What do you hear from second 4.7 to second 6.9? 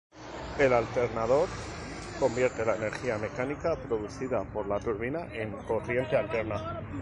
turbina en corriente alterna.